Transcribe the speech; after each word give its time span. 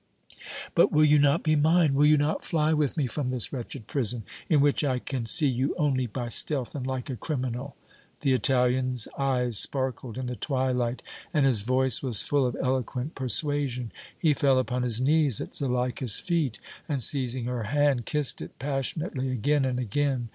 "But 0.73 0.91
will 0.91 1.05
you 1.05 1.19
not 1.19 1.43
be 1.43 1.55
mine, 1.55 1.93
will 1.93 2.07
you 2.07 2.17
not 2.17 2.43
fly 2.43 2.73
with 2.73 2.97
me 2.97 3.05
from 3.05 3.29
this 3.29 3.53
wretched 3.53 3.85
prison, 3.85 4.23
in 4.49 4.59
which 4.59 4.83
I 4.83 4.97
can 4.97 5.27
see 5.27 5.45
you 5.45 5.75
only 5.77 6.07
by 6.07 6.27
stealth 6.29 6.73
and 6.73 6.87
like 6.87 7.11
a 7.11 7.15
criminal?" 7.15 7.75
The 8.21 8.33
Italian's 8.33 9.07
eyes 9.15 9.59
sparkled 9.59 10.17
in 10.17 10.25
the 10.25 10.35
twilight 10.35 11.03
and 11.35 11.45
his 11.45 11.61
voice 11.61 12.01
was 12.01 12.23
full 12.23 12.47
of 12.47 12.57
eloquent 12.59 13.13
persuasion. 13.13 13.91
He 14.17 14.33
fell 14.33 14.57
upon 14.57 14.81
his 14.81 14.99
knees 14.99 15.39
at 15.39 15.53
Zuleika's 15.53 16.19
feet, 16.19 16.57
and, 16.89 16.99
seizing 16.99 17.45
her 17.45 17.65
hand, 17.65 18.07
kissed 18.07 18.41
it 18.41 18.57
passionately 18.57 19.29
again 19.31 19.65
and 19.65 19.77
again. 19.77 20.29